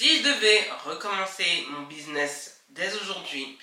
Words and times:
Si 0.00 0.16
je 0.16 0.22
devais 0.22 0.60
recommencer 0.86 1.44
mon 1.72 1.86
business 1.86 2.62
dès 2.70 2.88
aujourd'hui, 3.02 3.58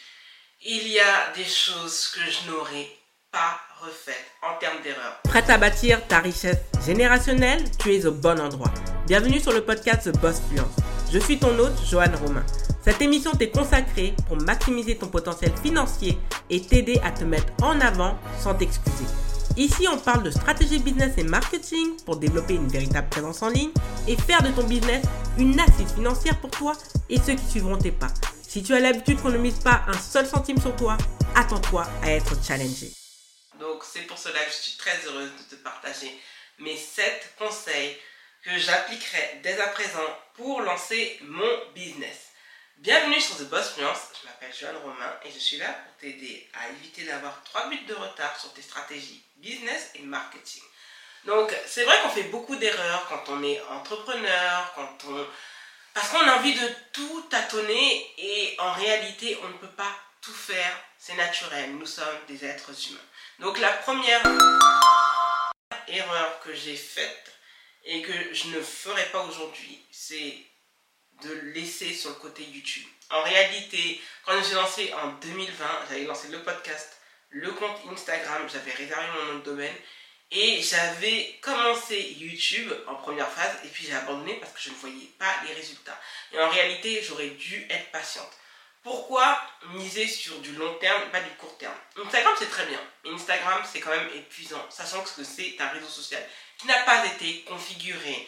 il 0.64 0.88
y 0.88 1.00
a 1.00 1.34
des 1.36 1.44
choses 1.44 2.10
que 2.10 2.20
je 2.20 2.52
n'aurais 2.52 2.88
pas 3.32 3.60
refaites 3.82 4.24
en 4.44 4.54
termes 4.60 4.80
d'erreurs. 4.84 5.20
Prête 5.24 5.50
à 5.50 5.58
bâtir 5.58 6.06
ta 6.06 6.20
richesse 6.20 6.60
générationnelle? 6.86 7.64
Tu 7.80 7.96
es 7.96 8.06
au 8.06 8.12
bon 8.12 8.40
endroit. 8.40 8.72
Bienvenue 9.08 9.40
sur 9.40 9.52
le 9.52 9.66
podcast 9.66 10.12
Boss 10.20 10.40
Fluence. 10.48 10.76
Je 11.12 11.18
suis 11.18 11.40
ton 11.40 11.58
hôte, 11.58 11.84
Joanne 11.90 12.14
Romain. 12.14 12.46
Cette 12.84 13.02
émission 13.02 13.32
t'est 13.32 13.50
consacrée 13.50 14.14
pour 14.28 14.38
maximiser 14.38 14.96
ton 14.96 15.08
potentiel 15.08 15.52
financier 15.64 16.20
et 16.52 16.62
t'aider 16.62 17.00
à 17.04 17.10
te 17.10 17.24
mettre 17.24 17.52
en 17.64 17.82
avant 17.82 18.16
sans 18.40 18.54
t'excuser. 18.54 19.06
Ici, 19.58 19.88
on 19.88 19.98
parle 19.98 20.22
de 20.22 20.30
stratégie 20.30 20.78
business 20.78 21.18
et 21.18 21.24
marketing 21.24 22.00
pour 22.06 22.18
développer 22.18 22.54
une 22.54 22.68
véritable 22.68 23.10
présence 23.10 23.42
en 23.42 23.50
ligne 23.50 23.72
et 24.08 24.16
faire 24.16 24.44
de 24.44 24.50
ton 24.50 24.62
business 24.62 25.04
une 25.40 25.60
assise 25.60 25.92
financière 25.96 26.40
pour 26.40 26.52
toi 26.52 26.74
et 27.10 27.18
ceux 27.18 27.34
qui 27.34 27.44
suivront 27.44 27.76
tes 27.76 27.92
pas. 27.92 28.14
Si 28.48 28.62
tu 28.62 28.76
as 28.76 28.80
l'habitude 28.80 29.20
qu'on 29.20 29.32
ne 29.32 29.40
mise 29.40 29.58
pas 29.58 29.82
un 29.88 29.98
seul 29.98 30.28
centime 30.28 30.62
sur 30.62 30.76
toi, 30.76 30.96
attends-toi 31.34 31.88
à 32.04 32.12
être 32.12 32.36
challengé. 32.46 32.92
Donc 33.60 33.84
c'est 33.84 34.02
pour 34.02 34.20
cela 34.20 34.40
que 34.46 34.52
je 34.52 34.62
suis 34.62 34.78
très 34.78 35.04
heureuse 35.08 35.32
de 35.32 35.56
te 35.56 35.60
partager 35.64 36.16
mes 36.60 36.78
7 36.78 37.34
conseils 37.40 37.98
que 38.44 38.56
j'appliquerai 38.60 39.40
dès 39.42 39.60
à 39.60 39.68
présent 39.70 40.08
pour 40.36 40.62
lancer 40.62 41.18
mon 41.24 41.74
business. 41.74 42.28
Bienvenue 42.80 43.20
sur 43.20 43.36
The 43.38 43.50
Boss 43.50 43.74
Fluence, 43.74 44.12
je 44.22 44.28
m'appelle 44.28 44.54
Joanne 44.54 44.78
Romain 44.78 45.20
et 45.26 45.32
je 45.32 45.40
suis 45.40 45.58
là 45.58 45.66
pour 45.66 45.96
t'aider 45.96 46.48
à 46.54 46.70
éviter 46.70 47.06
d'avoir 47.06 47.44
3 47.44 47.70
buts 47.70 47.86
de 47.88 47.96
retard 47.96 48.40
sur 48.40 48.54
tes 48.54 48.62
stratégies 48.62 49.24
business 49.38 49.90
et 49.96 50.04
marketing. 50.04 50.62
Donc 51.26 51.52
c'est 51.66 51.86
vrai 51.86 52.00
qu'on 52.04 52.12
fait 52.12 52.30
beaucoup 52.30 52.56
d'erreurs 52.56 53.08
quand 53.10 53.24
on 53.30 53.44
est 53.44 53.60
entrepreneur, 53.62 54.72
quand 54.76 54.96
on... 55.08 55.28
parce 55.96 56.10
qu'on 56.10 56.20
a 56.20 56.36
envie 56.36 56.54
de 56.54 56.70
tout 56.94 57.22
tâtonner 57.32 58.14
et 58.20 58.56
en 58.60 58.74
réalité 58.74 59.40
on 59.42 59.48
ne 59.48 59.58
peut 59.58 59.76
pas 59.76 59.92
tout 60.22 60.36
faire, 60.36 60.80
c'est 61.00 61.16
naturel, 61.16 61.76
nous 61.78 61.88
sommes 61.88 62.26
des 62.28 62.46
êtres 62.46 62.70
humains. 62.90 63.00
Donc 63.40 63.58
la 63.58 63.72
première 63.72 64.22
erreur 65.88 66.40
que 66.42 66.54
j'ai 66.54 66.78
faite 66.78 67.32
et 67.86 68.04
que 68.04 68.34
je 68.36 68.50
ne 68.50 68.62
ferai 68.62 69.06
pas 69.06 69.24
aujourd'hui, 69.24 69.84
c'est 69.92 70.38
de 71.24 71.34
laisser 71.54 71.94
sur 71.94 72.12
le 72.12 72.16
côté 72.16 72.44
YouTube. 72.44 72.86
En 73.10 73.22
réalité, 73.24 74.02
quand 74.26 74.34
je 74.34 74.38
me 74.38 74.44
suis 74.44 74.56
lancé 74.56 74.94
en 74.94 75.08
2020, 75.14 75.66
j'avais 75.90 76.04
lancé 76.04 76.28
le 76.28 76.42
podcast, 76.44 76.98
le 77.30 77.52
compte 77.52 77.78
Instagram, 77.92 78.48
j'avais 78.52 78.72
réservé 78.72 79.06
mon 79.16 79.34
nom 79.34 79.40
de 79.40 79.44
domaine 79.44 79.76
et 80.32 80.62
j'avais 80.62 81.38
commencé 81.42 82.16
YouTube 82.20 82.72
en 82.88 82.96
première 82.96 83.32
phase 83.32 83.56
et 83.64 83.70
puis 83.70 83.86
j'ai 83.86 83.94
abandonné 83.94 84.34
parce 84.36 84.52
que 84.52 84.60
je 84.60 84.70
ne 84.70 84.76
voyais 84.76 85.10
pas 85.18 85.34
les 85.48 85.54
résultats. 85.54 86.00
Et 86.34 86.40
en 86.40 86.50
réalité, 86.50 87.02
j'aurais 87.02 87.30
dû 87.30 87.66
être 87.70 87.92
patiente. 87.92 88.32
Pourquoi 88.84 89.42
miser 89.74 90.08
sur 90.08 90.40
du 90.40 90.54
long 90.54 90.74
terme, 90.76 91.10
pas 91.12 91.20
du 91.22 91.30
court 91.32 91.58
terme? 91.58 91.76
Instagram, 92.06 92.34
c'est 92.38 92.50
très 92.50 92.66
bien. 92.66 92.80
Instagram, 93.06 93.62
c'est 93.70 93.80
quand 93.80 93.90
même 93.90 94.10
épuisant, 94.16 94.66
sachant 94.70 95.04
que 95.04 95.24
c'est 95.24 95.56
un 95.60 95.68
réseau 95.70 95.88
social 95.88 96.26
qui 96.58 96.68
n'a 96.68 96.82
pas 96.84 97.06
été 97.06 97.42
configuré 97.42 98.28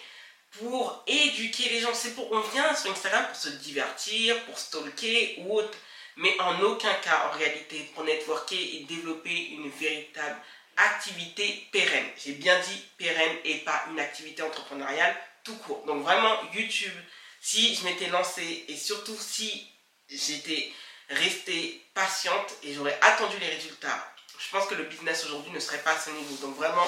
pour 0.51 1.03
éduquer 1.07 1.69
les 1.69 1.79
gens. 1.79 1.93
C'est 1.93 2.15
pour, 2.15 2.31
on 2.31 2.41
vient 2.41 2.75
sur 2.75 2.91
Instagram 2.91 3.25
pour 3.27 3.35
se 3.35 3.49
divertir, 3.49 4.43
pour 4.45 4.57
stalker 4.57 5.35
ou 5.39 5.57
autre, 5.57 5.77
mais 6.17 6.39
en 6.41 6.59
aucun 6.61 6.93
cas 6.95 7.29
en 7.29 7.37
réalité 7.37 7.89
pour 7.93 8.03
networker 8.03 8.57
et 8.75 8.83
développer 8.83 9.49
une 9.51 9.69
véritable 9.69 10.37
activité 10.77 11.67
pérenne. 11.71 12.07
J'ai 12.17 12.33
bien 12.33 12.59
dit 12.59 12.85
pérenne 12.97 13.37
et 13.43 13.57
pas 13.59 13.85
une 13.91 13.99
activité 13.99 14.41
entrepreneuriale 14.41 15.15
tout 15.43 15.55
court. 15.57 15.83
Donc 15.85 16.03
vraiment 16.03 16.35
YouTube, 16.53 16.93
si 17.41 17.75
je 17.75 17.83
m'étais 17.85 18.07
lancé 18.07 18.65
et 18.67 18.75
surtout 18.75 19.17
si 19.17 19.67
j'étais 20.09 20.71
restée 21.09 21.81
patiente 21.93 22.53
et 22.63 22.73
j'aurais 22.73 22.97
attendu 23.01 23.37
les 23.39 23.49
résultats, 23.49 24.13
je 24.37 24.49
pense 24.51 24.67
que 24.67 24.75
le 24.75 24.85
business 24.85 25.25
aujourd'hui 25.25 25.51
ne 25.51 25.59
serait 25.59 25.83
pas 25.83 25.93
à 25.93 25.99
ce 25.99 26.09
niveau. 26.11 26.35
Donc 26.41 26.55
vraiment, 26.55 26.87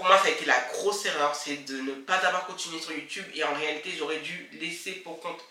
pour 0.00 0.08
moi, 0.08 0.16
ça 0.16 0.28
a 0.28 0.30
été 0.30 0.46
la 0.46 0.58
grosse 0.72 1.04
erreur, 1.04 1.34
c'est 1.34 1.56
de 1.66 1.78
ne 1.82 1.92
pas 1.92 2.16
avoir 2.26 2.46
continué 2.46 2.80
sur 2.80 2.92
YouTube 2.92 3.26
et 3.34 3.44
en 3.44 3.52
réalité, 3.52 3.92
j'aurais 3.98 4.20
dû 4.20 4.48
laisser 4.52 4.92
pour 4.92 5.20
compte 5.20 5.44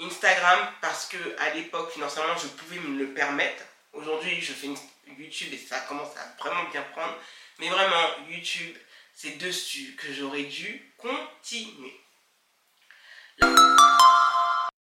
Instagram 0.00 0.60
parce 0.80 1.06
que 1.06 1.16
à 1.40 1.50
l'époque, 1.50 1.90
financièrement, 1.90 2.36
je 2.40 2.46
pouvais 2.46 2.78
me 2.78 3.00
le 3.00 3.12
permettre. 3.14 3.64
Aujourd'hui, 3.92 4.40
je 4.40 4.52
fais 4.52 4.68
YouTube 5.08 5.52
et 5.52 5.58
ça 5.58 5.80
commence 5.80 6.16
à 6.16 6.40
vraiment 6.40 6.70
bien 6.70 6.82
prendre. 6.92 7.16
Mais 7.58 7.68
vraiment, 7.68 8.08
YouTube, 8.28 8.76
c'est 9.12 9.38
dessus 9.38 9.96
que 9.96 10.14
j'aurais 10.14 10.44
dû 10.44 10.94
continuer. 10.98 12.00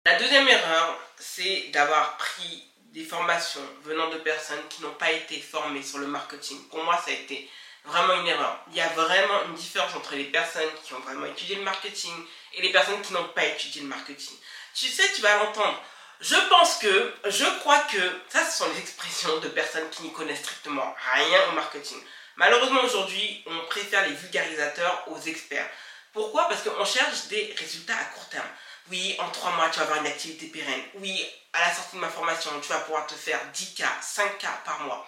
La 0.05 0.19
deuxième 0.19 0.49
erreur, 0.49 0.99
c'est 1.17 1.69
d'avoir 1.69 2.17
pris 2.17 2.67
des 2.91 3.05
formations 3.05 3.65
venant 3.83 4.09
de 4.09 4.17
personnes 4.17 4.67
qui 4.69 4.81
n'ont 4.81 4.95
pas 4.95 5.13
été 5.13 5.39
formées 5.39 5.81
sur 5.81 5.99
le 5.99 6.07
marketing. 6.07 6.61
Pour 6.67 6.83
moi, 6.83 6.97
ça 6.97 7.11
a 7.11 7.13
été 7.13 7.49
vraiment 7.85 8.13
une 8.21 8.27
erreur. 8.27 8.59
Il 8.69 8.75
y 8.75 8.81
a 8.81 8.87
vraiment 8.89 9.43
une 9.47 9.55
différence 9.55 9.93
entre 9.95 10.15
les 10.15 10.25
personnes 10.25 10.69
qui 10.83 10.93
ont 10.93 10.99
vraiment 10.99 11.25
étudié 11.25 11.55
le 11.55 11.63
marketing 11.63 12.13
et 12.53 12.61
les 12.61 12.71
personnes 12.71 13.01
qui 13.01 13.13
n'ont 13.13 13.27
pas 13.29 13.45
étudié 13.45 13.81
le 13.81 13.87
marketing. 13.87 14.35
Tu 14.73 14.87
sais, 14.87 15.11
tu 15.13 15.21
vas 15.21 15.37
l'entendre. 15.37 15.81
Je 16.19 16.35
pense 16.47 16.77
que, 16.77 17.13
je 17.25 17.59
crois 17.59 17.79
que, 17.79 18.21
ça 18.29 18.45
ce 18.45 18.59
sont 18.59 18.69
les 18.71 18.79
expressions 18.79 19.39
de 19.39 19.49
personnes 19.49 19.89
qui 19.89 20.03
n'y 20.03 20.13
connaissent 20.13 20.39
strictement 20.39 20.95
rien 21.13 21.49
au 21.49 21.51
marketing. 21.53 22.01
Malheureusement 22.37 22.83
aujourd'hui, 22.83 23.43
on 23.45 23.59
préfère 23.67 24.07
les 24.07 24.15
vulgarisateurs 24.15 25.03
aux 25.07 25.19
experts. 25.19 25.69
Pourquoi? 26.13 26.47
Parce 26.47 26.61
qu'on 26.61 26.85
cherche 26.85 27.27
des 27.27 27.53
résultats 27.57 27.97
à 27.97 28.05
court 28.05 28.29
terme. 28.29 28.47
Oui, 28.89 29.15
en 29.19 29.29
trois 29.31 29.51
mois, 29.51 29.69
tu 29.69 29.79
vas 29.79 29.85
avoir 29.85 29.99
une 29.99 30.07
activité 30.07 30.47
pérenne. 30.47 30.81
Oui, 30.95 31.25
à 31.53 31.59
la 31.61 31.73
sortie 31.73 31.95
de 31.95 32.01
ma 32.01 32.09
formation, 32.09 32.51
tu 32.61 32.69
vas 32.69 32.79
pouvoir 32.79 33.07
te 33.07 33.13
faire 33.13 33.39
10K, 33.53 33.83
5K 34.01 34.47
par 34.65 34.79
mois 34.81 35.07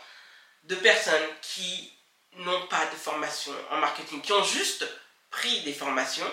de 0.63 0.75
personnes 0.75 1.29
qui 1.41 1.93
n'ont 2.37 2.67
pas 2.67 2.85
de 2.85 2.95
formation 2.95 3.53
en 3.71 3.77
marketing, 3.77 4.21
qui 4.21 4.33
ont 4.33 4.43
juste 4.43 4.85
pris 5.31 5.61
des 5.61 5.73
formations 5.73 6.31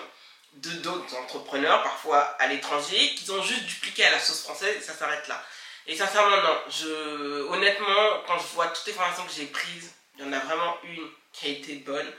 de 0.53 0.69
d'autres 0.81 1.15
entrepreneurs, 1.15 1.81
parfois 1.83 2.19
à 2.39 2.47
l'étranger, 2.47 3.15
qui 3.15 3.29
ont 3.31 3.41
juste 3.41 3.65
dupliqué 3.65 4.05
à 4.05 4.11
la 4.11 4.19
sauce 4.19 4.43
française 4.43 4.77
et 4.77 4.81
ça 4.81 4.93
s'arrête 4.93 5.27
là. 5.27 5.43
Et 5.87 5.95
sincèrement, 5.95 6.37
non. 6.37 6.61
Je, 6.69 7.41
honnêtement, 7.49 8.23
quand 8.27 8.37
je 8.37 8.47
vois 8.53 8.67
toutes 8.67 8.87
les 8.87 8.93
formations 8.93 9.25
que 9.25 9.33
j'ai 9.33 9.47
prises, 9.47 9.93
il 10.17 10.25
y 10.25 10.27
en 10.27 10.31
a 10.31 10.39
vraiment 10.39 10.77
une 10.83 11.09
qui 11.31 11.47
a 11.47 11.49
été 11.49 11.75
bonne. 11.75 12.09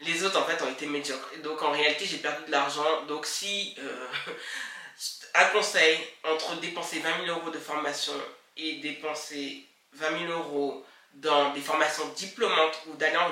Les 0.00 0.22
autres, 0.24 0.38
en 0.38 0.44
fait, 0.44 0.60
ont 0.62 0.70
été 0.70 0.86
médiocres. 0.86 1.38
Donc, 1.42 1.62
en 1.62 1.70
réalité, 1.70 2.04
j'ai 2.04 2.18
perdu 2.18 2.44
de 2.46 2.50
l'argent. 2.50 3.02
Donc, 3.06 3.26
si 3.26 3.74
euh, 3.78 4.06
un 5.34 5.44
conseil 5.46 5.98
entre 6.24 6.56
dépenser 6.60 7.00
20 7.00 7.24
000 7.26 7.38
euros 7.38 7.50
de 7.50 7.58
formation 7.58 8.12
et 8.56 8.74
dépenser 8.76 9.64
20 9.94 10.26
000 10.26 10.32
euros 10.32 10.84
dans 11.14 11.52
des 11.52 11.60
formations 11.60 12.06
diplômantes 12.16 12.80
ou 12.86 12.94
d'aller 12.94 13.16
en, 13.16 13.30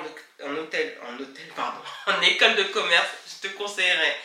hôtel, 0.55 0.97
en 1.07 1.19
hôtel, 1.19 1.47
pardon, 1.55 1.79
en 2.07 2.21
école 2.21 2.55
de 2.55 2.63
commerce, 2.63 3.09
je 3.27 3.47
te 3.47 3.53
conseillerais 3.55 4.17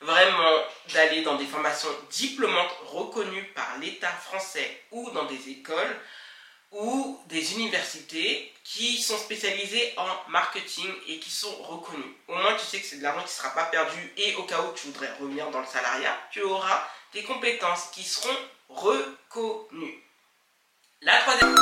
vraiment 0.00 0.62
d'aller 0.92 1.22
dans 1.22 1.36
des 1.36 1.46
formations 1.46 1.88
diplômantes 2.10 2.76
reconnues 2.86 3.44
par 3.54 3.78
l'État 3.78 4.10
français 4.10 4.82
ou 4.90 5.10
dans 5.10 5.24
des 5.24 5.48
écoles 5.48 5.96
ou 6.72 7.20
des 7.26 7.54
universités 7.54 8.52
qui 8.64 9.00
sont 9.00 9.16
spécialisées 9.16 9.94
en 9.96 10.30
marketing 10.30 10.92
et 11.06 11.18
qui 11.20 11.30
sont 11.30 11.54
reconnues. 11.62 12.16
Au 12.26 12.34
moins, 12.34 12.54
tu 12.54 12.66
sais 12.66 12.80
que 12.80 12.86
c'est 12.86 12.98
de 12.98 13.02
l'argent 13.02 13.20
qui 13.20 13.26
ne 13.26 13.30
sera 13.30 13.50
pas 13.50 13.66
perdu 13.66 14.12
et 14.16 14.34
au 14.34 14.42
cas 14.42 14.60
où 14.60 14.72
tu 14.74 14.88
voudrais 14.88 15.12
revenir 15.20 15.48
dans 15.50 15.60
le 15.60 15.66
salariat, 15.66 16.18
tu 16.32 16.42
auras 16.42 16.86
des 17.12 17.22
compétences 17.22 17.90
qui 17.92 18.02
seront 18.02 18.36
reconnues. 18.68 20.02
La 21.00 21.20
troisième 21.20 21.54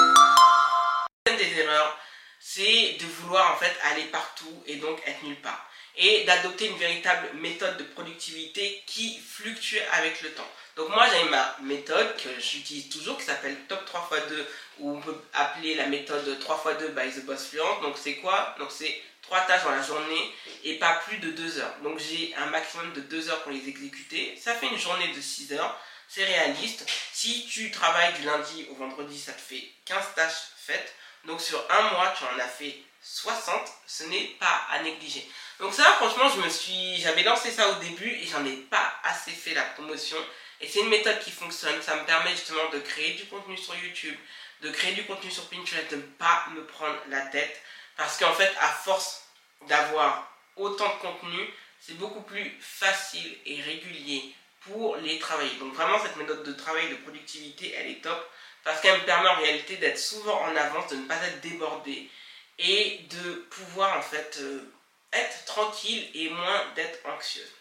erreurs, 1.44 1.98
c'est 2.38 2.96
de 3.00 3.06
vouloir 3.06 3.54
en 3.54 3.56
fait 3.56 3.74
aller 3.90 4.04
partout 4.04 4.62
et 4.66 4.76
donc 4.76 5.00
être 5.06 5.22
nulle 5.22 5.40
part. 5.40 5.68
Et 5.96 6.24
d'adopter 6.24 6.66
une 6.66 6.78
véritable 6.78 7.28
méthode 7.34 7.76
de 7.76 7.84
productivité 7.84 8.82
qui 8.86 9.18
fluctue 9.18 9.76
avec 9.92 10.22
le 10.22 10.32
temps. 10.32 10.50
Donc 10.76 10.88
moi 10.88 11.06
j'ai 11.12 11.28
ma 11.28 11.56
méthode 11.62 12.16
que 12.16 12.40
j'utilise 12.40 12.88
toujours 12.88 13.18
qui 13.18 13.24
s'appelle 13.24 13.56
Top 13.68 13.84
3 13.84 14.08
x 14.10 14.28
2 14.28 14.48
ou 14.78 14.96
on 14.96 15.00
peut 15.02 15.14
appeler 15.34 15.74
la 15.74 15.86
méthode 15.86 16.38
3 16.40 16.64
x 16.66 16.78
2 16.80 16.88
by 16.88 17.10
The 17.10 17.26
Boss 17.26 17.48
Fluent. 17.48 17.82
Donc 17.82 17.96
c'est 17.98 18.16
quoi? 18.16 18.56
Donc 18.58 18.70
c'est 18.72 19.02
trois 19.20 19.42
tâches 19.42 19.64
dans 19.64 19.70
la 19.70 19.82
journée 19.82 20.34
et 20.64 20.78
pas 20.78 20.94
plus 21.06 21.18
de 21.18 21.30
2 21.30 21.58
heures. 21.58 21.76
Donc 21.82 21.98
j'ai 21.98 22.34
un 22.36 22.46
maximum 22.46 22.92
de 22.94 23.00
2 23.02 23.28
heures 23.28 23.42
pour 23.42 23.52
les 23.52 23.68
exécuter. 23.68 24.34
Ça 24.42 24.54
fait 24.54 24.68
une 24.68 24.78
journée 24.78 25.08
de 25.08 25.20
6 25.20 25.52
heures. 25.52 25.78
C'est 26.08 26.24
réaliste. 26.24 26.86
Si 27.12 27.46
tu 27.46 27.70
travailles 27.70 28.14
du 28.14 28.22
lundi 28.22 28.66
au 28.70 28.74
vendredi, 28.74 29.18
ça 29.18 29.32
te 29.32 29.40
fait 29.40 29.70
15 29.84 30.14
tâches 30.14 30.42
faites. 30.56 30.94
Donc 31.24 31.40
sur 31.40 31.58
un 31.70 31.82
mois, 31.90 32.12
tu 32.16 32.24
en 32.24 32.38
as 32.38 32.48
fait 32.48 32.76
60, 33.02 33.60
ce 33.86 34.04
n'est 34.04 34.36
pas 34.38 34.66
à 34.70 34.80
négliger. 34.82 35.28
Donc 35.58 35.74
ça, 35.74 35.84
franchement, 35.92 36.28
je 36.28 36.40
me 36.40 36.48
suis, 36.48 37.00
j'avais 37.00 37.22
lancé 37.22 37.50
ça 37.50 37.68
au 37.68 37.74
début 37.74 38.10
et 38.10 38.26
j'en 38.26 38.44
ai 38.44 38.56
pas 38.56 38.94
assez 39.04 39.32
fait 39.32 39.54
la 39.54 39.62
promotion. 39.62 40.18
Et 40.60 40.68
c'est 40.68 40.80
une 40.80 40.88
méthode 40.88 41.18
qui 41.20 41.30
fonctionne. 41.30 41.80
Ça 41.82 41.96
me 41.96 42.04
permet 42.04 42.30
justement 42.30 42.68
de 42.72 42.78
créer 42.78 43.14
du 43.14 43.26
contenu 43.26 43.56
sur 43.56 43.74
YouTube, 43.76 44.16
de 44.62 44.70
créer 44.70 44.92
du 44.94 45.04
contenu 45.04 45.30
sur 45.30 45.48
Pinterest, 45.48 45.90
de 45.90 45.96
ne 45.96 46.02
pas 46.02 46.46
me 46.54 46.64
prendre 46.64 46.98
la 47.08 47.20
tête. 47.26 47.60
Parce 47.96 48.18
qu'en 48.18 48.32
fait, 48.32 48.52
à 48.60 48.68
force 48.68 49.24
d'avoir 49.68 50.32
autant 50.56 50.88
de 50.88 51.00
contenu, 51.00 51.48
c'est 51.80 51.98
beaucoup 51.98 52.22
plus 52.22 52.56
facile 52.60 53.36
et 53.44 53.60
régulier 53.60 54.34
pour 54.60 54.96
les 54.96 55.18
travailler. 55.18 55.54
Donc 55.58 55.74
vraiment 55.74 56.00
cette 56.00 56.16
méthode 56.16 56.44
de 56.44 56.52
travail 56.52 56.88
de 56.90 56.94
productivité, 56.96 57.74
elle 57.76 57.90
est 57.90 58.02
top 58.02 58.30
parce 58.64 58.80
qu'elle 58.80 59.00
me 59.00 59.04
permet 59.04 59.28
en 59.28 59.36
réalité 59.36 59.76
d'être 59.76 59.98
souvent 59.98 60.40
en 60.42 60.56
avance, 60.56 60.90
de 60.90 60.96
ne 60.96 61.06
pas 61.06 61.16
être 61.26 61.40
débordé 61.40 62.10
et 62.58 63.00
de 63.10 63.32
pouvoir 63.50 63.96
en 63.98 64.02
fait 64.02 64.38
euh, 64.40 64.72
être 65.12 65.44
tranquille 65.44 66.08
et 66.14 66.30
moins 66.30 66.64
d'être 66.74 66.98
anxieuse. 67.06 67.52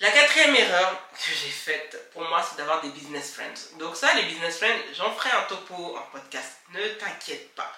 La 0.00 0.10
quatrième 0.10 0.56
erreur 0.56 0.98
que 1.12 1.30
j'ai 1.30 1.50
faite 1.50 2.10
pour 2.12 2.22
moi, 2.22 2.42
c'est 2.42 2.56
d'avoir 2.56 2.80
des 2.80 2.88
business 2.88 3.34
friends. 3.34 3.76
Donc 3.78 3.96
ça, 3.96 4.14
les 4.14 4.22
business 4.22 4.56
friends, 4.56 4.80
j'en 4.94 5.14
ferai 5.14 5.30
un 5.30 5.42
topo 5.42 5.96
en 5.96 6.02
podcast. 6.10 6.60
Ne 6.70 6.88
t'inquiète 6.94 7.54
pas. 7.54 7.70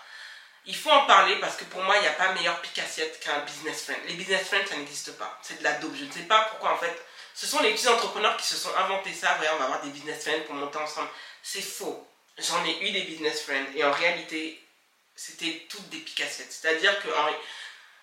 Il 0.65 0.77
faut 0.77 0.91
en 0.91 1.07
parler 1.07 1.35
parce 1.41 1.57
que 1.57 1.65
pour 1.65 1.83
moi, 1.83 1.97
il 1.97 2.03
n'y 2.03 2.07
a 2.07 2.13
pas 2.13 2.33
meilleur 2.33 2.61
picassiette 2.61 3.19
qu'un 3.19 3.41
business 3.41 3.83
friend. 3.83 3.99
Les 4.07 4.15
business 4.15 4.47
friends, 4.47 4.67
ça 4.69 4.77
n'existe 4.77 5.19
pas. 5.19 5.37
C'est 5.43 5.59
de 5.59 5.65
la 5.65 5.73
dope. 5.73 5.97
Je 5.97 6.05
ne 6.05 6.13
sais 6.13 6.23
pas 6.23 6.43
pourquoi 6.51 6.75
en 6.75 6.79
fait. 6.79 7.05
Ce 7.35 7.47
sont 7.47 7.61
les 7.61 7.73
petits 7.73 7.89
entrepreneurs 7.89 8.37
qui 8.37 8.47
se 8.47 8.57
sont 8.57 8.75
inventés 8.77 9.13
ça. 9.13 9.35
Voyez, 9.35 9.51
on 9.55 9.59
va 9.59 9.65
avoir 9.65 9.83
des 9.83 9.91
business 9.91 10.23
friends 10.23 10.43
pour 10.47 10.55
monter 10.55 10.79
ensemble. 10.79 11.09
C'est 11.43 11.63
faux. 11.63 12.07
J'en 12.39 12.65
ai 12.65 12.89
eu 12.89 12.91
des 12.93 13.03
business 13.03 13.43
friends 13.43 13.67
et 13.75 13.85
en 13.85 13.93
réalité, 13.93 14.63
c'était 15.15 15.67
toutes 15.69 15.89
des 15.89 15.99
picassiettes. 15.99 16.53
C'est-à-dire 16.53 17.01
que 17.03 17.09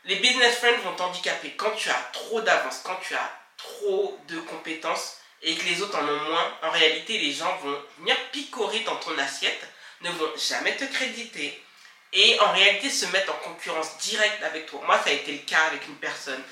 les 0.05 0.15
business 0.15 0.57
friends 0.57 0.79
vont 0.83 0.95
t'handicaper 0.95 1.51
quand 1.51 1.71
tu 1.71 1.89
as 1.89 2.09
trop 2.13 2.41
d'avance, 2.41 2.81
quand 2.83 2.99
tu 3.07 3.15
as 3.15 3.31
trop 3.57 4.19
de 4.27 4.39
compétences 4.41 5.17
et 5.41 5.55
que 5.55 5.65
les 5.65 5.81
autres 5.81 5.97
en 5.97 6.07
ont 6.07 6.29
moins. 6.29 6.57
En 6.63 6.71
réalité, 6.71 7.17
les 7.17 7.31
gens 7.31 7.55
vont 7.57 7.81
venir 7.99 8.15
picorer 8.31 8.81
dans 8.81 8.97
ton 8.97 9.17
assiette, 9.17 9.67
ne 10.01 10.11
vont 10.11 10.31
jamais 10.37 10.75
te 10.75 10.85
créditer 10.85 11.61
et 12.13 12.39
en 12.39 12.51
réalité 12.51 12.89
se 12.89 13.05
mettre 13.07 13.33
en 13.33 13.37
concurrence 13.37 13.97
directe 13.99 14.43
avec 14.43 14.65
toi. 14.65 14.81
Moi, 14.85 14.99
ça 15.03 15.09
a 15.09 15.13
été 15.13 15.31
le 15.31 15.39
cas 15.39 15.65
avec 15.67 15.85
une 15.87 15.97
personne 15.97 16.43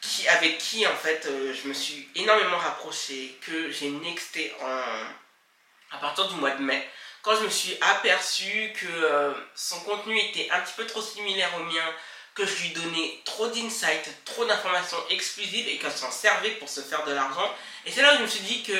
qui, 0.00 0.28
avec 0.28 0.58
qui, 0.58 0.86
en 0.86 0.94
fait, 0.96 1.26
euh, 1.26 1.54
je 1.54 1.68
me 1.68 1.74
suis 1.74 2.08
énormément 2.14 2.58
rapproché, 2.58 3.38
que 3.40 3.70
j'ai 3.70 3.88
nexté 3.88 4.52
en, 4.60 5.96
à 5.96 5.98
partir 5.98 6.28
du 6.28 6.36
mois 6.36 6.50
de 6.50 6.62
mai, 6.62 6.88
quand 7.22 7.36
je 7.36 7.44
me 7.44 7.50
suis 7.50 7.76
aperçu 7.80 8.72
que 8.74 8.86
euh, 8.86 9.34
son 9.54 9.80
contenu 9.80 10.18
était 10.18 10.48
un 10.50 10.60
petit 10.60 10.74
peu 10.76 10.86
trop 10.86 11.02
similaire 11.02 11.50
au 11.58 11.64
mien, 11.64 11.94
que 12.34 12.46
je 12.46 12.62
lui 12.62 12.68
donnais 12.70 13.20
trop 13.24 13.48
d'insights, 13.48 14.24
trop 14.24 14.44
d'informations 14.44 15.02
exclusives 15.08 15.66
et 15.68 15.78
qu'elle 15.78 15.90
s'en 15.90 16.10
servait 16.10 16.50
pour 16.50 16.68
se 16.68 16.82
faire 16.82 17.04
de 17.04 17.12
l'argent. 17.12 17.52
Et 17.84 17.90
c'est 17.90 18.02
là 18.02 18.14
où 18.14 18.18
je 18.18 18.22
me 18.22 18.28
suis 18.28 18.44
dit 18.44 18.62
que 18.62 18.78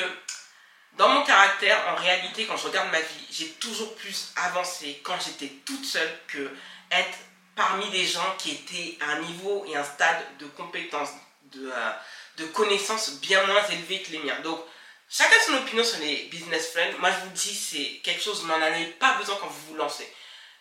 dans 0.93 1.09
mon 1.09 1.23
caractère, 1.23 1.77
en 1.89 1.95
réalité, 1.95 2.45
quand 2.45 2.55
je 2.55 2.67
regarde 2.67 2.89
ma 2.91 3.01
vie, 3.01 3.27
j'ai 3.31 3.49
toujours 3.53 3.95
plus 3.95 4.31
avancé 4.35 5.01
quand 5.03 5.17
j'étais 5.19 5.51
toute 5.65 5.83
seule 5.83 6.19
que 6.27 6.49
être 6.91 7.17
parmi 7.57 7.89
des 7.89 8.05
gens 8.05 8.35
qui 8.37 8.51
étaient 8.51 8.97
à 9.03 9.13
un 9.13 9.21
niveau 9.21 9.65
et 9.67 9.75
un 9.75 9.83
stade 9.83 10.37
de 10.37 10.45
compétence, 10.45 11.09
de, 11.51 11.69
euh, 11.69 11.91
de 12.37 12.45
connaissances 12.45 13.19
bien 13.19 13.43
moins 13.47 13.67
élevés 13.69 14.03
que 14.03 14.11
les 14.11 14.19
miens. 14.19 14.39
Donc, 14.41 14.63
chacun 15.09 15.35
son 15.45 15.55
opinion 15.55 15.83
sur 15.83 15.99
les 15.99 16.27
business 16.31 16.69
friends. 16.69 16.93
Moi, 16.99 17.09
je 17.11 17.25
vous 17.25 17.33
dis, 17.33 17.55
c'est 17.55 17.99
quelque 18.03 18.21
chose, 18.21 18.45
n'en 18.45 18.61
avez 18.61 18.85
pas 18.85 19.15
besoin 19.15 19.35
quand 19.41 19.47
vous 19.47 19.69
vous 19.69 19.75
lancez. 19.75 20.07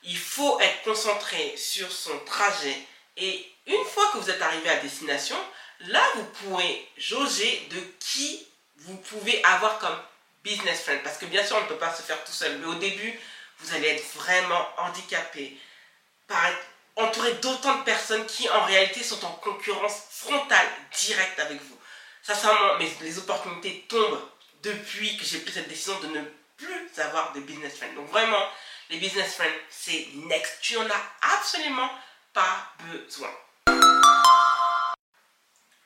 Il 0.05 0.17
faut 0.17 0.59
être 0.59 0.83
concentré 0.85 1.55
sur 1.59 1.93
son 1.93 2.19
trajet. 2.21 2.77
Et 3.19 3.47
une 3.67 3.85
fois 3.85 4.11
que 4.13 4.19
vous 4.19 4.31
êtes 4.31 4.41
arrivé 4.41 4.69
à 4.71 4.77
destination, 4.77 5.37
là, 5.81 6.03
vous 6.15 6.25
pourrez 6.25 6.89
jauger 6.97 7.69
de 7.71 7.81
qui 8.01 8.47
vous 8.79 8.97
pouvez 8.97 9.45
avoir 9.45 9.79
comme 9.81 9.99
business 10.43 10.83
friend. 10.83 11.03
Parce 11.03 11.19
que 11.19 11.27
bien 11.27 11.45
sûr, 11.45 11.57
on 11.57 11.63
ne 11.63 11.69
peut 11.69 11.77
pas 11.77 11.95
se 11.95 12.01
faire 12.01 12.23
tout 12.25 12.33
seul. 12.33 12.57
Mais 12.59 12.67
au 12.67 12.77
début, 12.77 13.21
vous 13.59 13.75
allez 13.75 13.89
être 13.89 14.07
vraiment 14.15 14.67
handicapé 14.79 15.59
par 16.27 16.51
entouré 16.97 17.35
d'autant 17.35 17.79
de 17.79 17.85
personnes 17.85 18.27
qui, 18.27 18.49
en 18.49 18.65
réalité, 18.65 19.03
sont 19.03 19.25
en 19.25 19.33
concurrence 19.33 20.03
frontale, 20.11 20.69
directe 20.99 21.39
avec 21.39 21.61
vous. 21.61 21.79
Sincèrement, 22.23 22.79
mais 22.79 22.91
les 23.03 23.19
opportunités 23.19 23.87
tombent 23.89 24.21
depuis 24.63 25.17
que 25.17 25.25
j'ai 25.25 25.39
pris 25.39 25.53
cette 25.53 25.69
décision 25.69 25.99
de 26.01 26.09
ne 26.09 26.23
plus 26.57 27.01
avoir 27.01 27.33
de 27.35 27.41
business 27.41 27.77
friend. 27.77 27.95
Donc 27.95 28.09
vraiment, 28.09 28.45
les 28.91 28.99
business 28.99 29.35
friends, 29.35 29.61
c'est 29.69 30.09
next. 30.15 30.59
Tu 30.61 30.77
en 30.77 30.87
as 30.87 31.35
absolument 31.37 31.91
pas 32.33 32.73
besoin. 32.91 33.31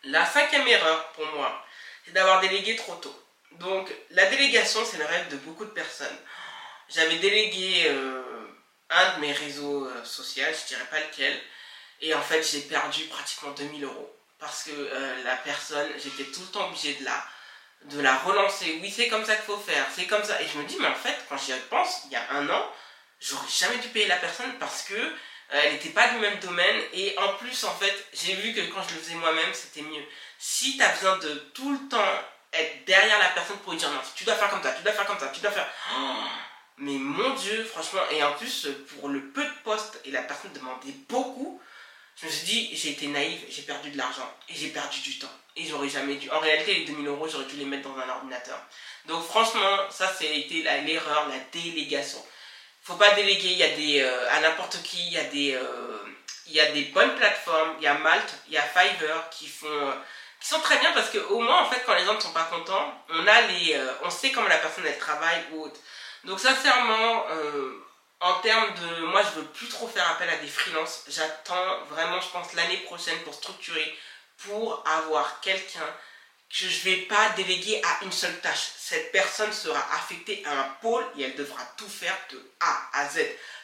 La 0.05 0.25
cinquième 0.25 0.67
erreur 0.67 1.13
pour 1.13 1.27
moi, 1.27 1.65
c'est 2.05 2.13
d'avoir 2.13 2.41
délégué 2.41 2.77
trop 2.77 2.95
tôt. 2.95 3.15
Donc, 3.53 3.93
la 4.11 4.27
délégation, 4.27 4.81
c'est 4.85 4.97
le 4.97 5.05
rêve 5.05 5.29
de 5.29 5.37
beaucoup 5.39 5.65
de 5.65 5.71
personnes. 5.71 6.17
J'avais 6.89 7.19
délégué 7.19 7.85
euh, 7.89 8.23
un 8.91 9.17
de 9.17 9.21
mes 9.21 9.33
réseaux 9.33 9.87
euh, 9.87 10.05
sociaux, 10.05 10.45
je 10.51 10.69
dirais 10.69 10.87
pas 10.91 11.01
lequel, 11.01 11.41
et 12.01 12.15
en 12.15 12.23
fait, 12.23 12.43
j'ai 12.43 12.61
perdu 12.61 13.05
pratiquement 13.05 13.51
2000 13.53 13.85
euros. 13.85 14.17
Parce 14.39 14.65
que 14.65 14.71
euh, 14.71 15.23
la 15.23 15.37
personne, 15.37 15.89
j'étais 16.03 16.31
tout 16.31 16.41
le 16.41 16.47
temps 16.47 16.69
obligée 16.69 16.95
de 16.95 17.05
la, 18.01 18.17
relancer. 18.19 18.79
Oui, 18.81 18.91
c'est 18.91 19.09
comme 19.09 19.25
ça 19.25 19.37
qu'il 19.37 19.45
faut 19.45 19.59
faire, 19.59 19.87
c'est 19.95 20.07
comme 20.07 20.25
ça. 20.25 20.41
Et 20.41 20.47
je 20.47 20.59
me 20.59 20.65
dis, 20.65 20.77
mais 20.81 20.87
en 20.87 20.95
fait, 20.95 21.17
quand 21.29 21.37
j'y 21.37 21.53
pense, 21.69 22.03
il 22.07 22.13
y 22.13 22.17
a 22.17 22.31
un 22.33 22.49
an, 22.49 22.73
j'aurais 23.21 23.49
jamais 23.49 23.77
dû 23.79 23.89
payer 23.89 24.07
la 24.07 24.17
personne 24.17 24.59
parce 24.59 24.83
que 24.83 25.15
elle 25.51 25.73
n'était 25.73 25.91
pas 25.91 26.09
du 26.09 26.19
même 26.19 26.39
domaine. 26.39 26.81
Et 26.95 27.19
en 27.19 27.35
plus, 27.35 27.65
en 27.65 27.75
fait, 27.75 28.07
j'ai 28.15 28.35
vu 28.35 28.55
que 28.55 28.61
quand 28.73 28.83
je 28.89 28.95
le 28.95 29.01
faisais 29.01 29.15
moi-même, 29.15 29.53
c'était 29.53 29.83
mieux. 29.83 30.05
Si 30.39 30.77
tu 30.77 30.83
as 30.83 30.89
besoin 30.89 31.19
de 31.19 31.35
tout 31.53 31.73
le 31.73 31.89
temps 31.89 32.23
être 32.53 32.85
derrière 32.87 33.19
la 33.19 33.29
personne 33.29 33.59
pour 33.59 33.73
lui 33.73 33.79
dire 33.79 33.91
non, 33.91 34.01
tu 34.15 34.25
dois 34.25 34.37
faire 34.37 34.49
comme 34.49 34.63
ça, 34.63 34.73
tu 34.73 34.83
dois 34.83 34.93
faire 34.93 35.07
comme 35.07 35.19
ça, 35.19 35.29
tu 35.29 35.41
dois 35.41 35.51
faire. 35.51 35.69
Mais 36.81 36.99
mon 36.99 37.35
Dieu, 37.35 37.65
franchement, 37.65 38.01
et 38.11 38.23
en 38.23 38.33
plus, 38.33 38.69
pour 38.89 39.09
le 39.09 39.21
peu 39.31 39.45
de 39.45 39.63
postes, 39.65 40.01
et 40.05 40.11
la 40.11 40.23
personne 40.23 40.53
demandait 40.53 40.95
beaucoup, 41.09 41.61
je 42.17 42.27
me 42.27 42.31
suis 42.31 42.47
dit, 42.47 42.77
j'ai 42.77 42.91
été 42.91 43.07
naïve, 43.07 43.41
j'ai 43.49 43.63
perdu 43.63 43.91
de 43.91 43.99
l'argent, 43.99 44.29
et 44.49 44.55
j'ai 44.55 44.69
perdu 44.69 45.01
du 45.01 45.19
temps. 45.19 45.31
Et 45.57 45.67
j'aurais 45.67 45.89
jamais 45.89 46.17
dû. 46.17 46.31
En 46.31 46.39
réalité, 46.39 46.75
les 46.75 46.85
2000 46.85 47.07
euros, 47.07 47.29
j'aurais 47.29 47.45
dû 47.45 47.57
les 47.57 47.65
mettre 47.65 47.89
dans 47.89 47.99
un 47.99 48.09
ordinateur. 48.09 48.59
Donc, 49.07 49.25
franchement, 49.25 49.91
ça, 49.91 50.13
c'était 50.13 50.63
l'erreur, 50.85 51.29
la 51.29 51.39
délégation. 51.53 52.25
Faut 52.83 52.97
pas 52.97 53.15
déléguer, 53.15 53.49
il 53.49 53.59
y 53.59 53.63
a 53.63 53.77
des. 53.77 54.01
Euh, 54.01 54.31
à 54.31 54.41
n'importe 54.41 54.83
qui, 54.83 55.07
il 55.07 55.13
y 55.13 55.19
a 55.19 55.25
des. 55.25 55.55
Euh, 55.55 55.99
y 56.47 56.61
a 56.61 56.71
des 56.73 56.85
bonnes 56.87 57.15
plateformes, 57.15 57.75
il 57.79 57.85
y 57.85 57.87
a 57.87 57.95
Malte, 57.95 58.35
il 58.49 58.55
y 58.55 58.59
a 58.59 58.63
Fiverr 58.63 59.29
qui 59.31 59.47
font 59.47 59.95
qui 60.41 60.49
sont 60.49 60.61
très 60.61 60.79
bien 60.79 60.91
parce 60.93 61.11
qu'au 61.11 61.41
moins, 61.41 61.63
en 61.63 61.71
fait, 61.71 61.83
quand 61.85 61.95
les 61.95 62.05
gens 62.05 62.15
ne 62.15 62.21
sont 62.21 62.33
pas 62.33 62.49
contents, 62.51 62.95
on, 63.11 63.27
a 63.27 63.41
les, 63.43 63.75
euh, 63.75 63.93
on 64.03 64.11
sait 64.11 64.33
comment 64.33 64.49
la 64.49 64.57
personne 64.57 64.85
elle 64.87 64.99
travaille 64.99 65.45
ou 65.53 65.65
autre. 65.65 65.79
Donc, 66.25 66.41
sincèrement, 66.41 67.27
euh, 67.31 67.85
en 68.21 68.35
termes 68.41 68.75
de. 68.75 69.05
Moi, 69.07 69.23
je 69.23 69.41
veux 69.41 69.47
plus 69.47 69.69
trop 69.69 69.89
faire 69.89 70.09
appel 70.11 70.29
à 70.29 70.37
des 70.37 70.49
freelances. 70.49 71.05
J'attends 71.09 71.85
vraiment, 71.91 72.21
je 72.21 72.29
pense, 72.29 72.53
l'année 72.55 72.79
prochaine 72.79 73.19
pour 73.21 73.35
structurer, 73.35 73.97
pour 74.39 74.85
avoir 74.87 75.41
quelqu'un 75.41 75.87
que 76.51 76.57
je 76.57 76.67
ne 76.67 76.95
vais 76.95 77.03
pas 77.03 77.31
déléguer 77.31 77.81
à 77.85 78.05
une 78.05 78.13
seule 78.13 78.39
tâche. 78.41 78.71
Cette 78.77 79.13
personne 79.13 79.53
sera 79.53 79.81
affectée 79.95 80.43
à 80.45 80.61
un 80.61 80.69
pôle 80.83 81.05
et 81.17 81.23
elle 81.23 81.37
devra 81.37 81.63
tout 81.77 81.89
faire 81.89 82.19
de 82.31 82.51
A 82.61 83.01
à 83.01 83.09
Z. 83.09 83.21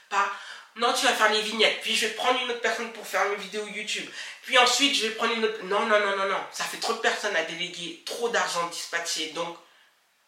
Pas 0.08 0.30
non, 0.76 0.92
tu 0.92 1.06
vas 1.06 1.14
faire 1.14 1.32
les 1.32 1.40
vignettes, 1.40 1.80
puis 1.80 1.96
je 1.96 2.06
vais 2.06 2.12
prendre 2.12 2.38
une 2.42 2.50
autre 2.50 2.60
personne 2.60 2.92
pour 2.92 3.06
faire 3.06 3.32
une 3.32 3.40
vidéo 3.40 3.66
YouTube, 3.66 4.06
puis 4.42 4.58
ensuite 4.58 4.94
je 4.94 5.06
vais 5.06 5.14
prendre 5.14 5.32
une 5.32 5.44
autre... 5.46 5.62
Non, 5.64 5.86
non, 5.86 5.98
non, 5.98 6.16
non, 6.18 6.28
non, 6.28 6.46
ça 6.52 6.64
fait 6.64 6.76
trop 6.76 6.92
de 6.92 6.98
personnes 6.98 7.34
à 7.34 7.44
déléguer, 7.44 8.02
trop 8.04 8.28
d'argent 8.28 8.66
dispatché, 8.66 9.28
donc 9.28 9.56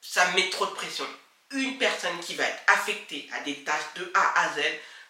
ça 0.00 0.26
met 0.32 0.48
trop 0.48 0.64
de 0.64 0.70
pression. 0.70 1.06
Une 1.52 1.78
personne 1.78 2.18
qui 2.20 2.34
va 2.34 2.44
être 2.44 2.62
affectée 2.66 3.28
à 3.32 3.40
des 3.40 3.64
tâches 3.64 3.94
de 3.96 4.10
A 4.14 4.42
à 4.42 4.48
Z, 4.54 4.60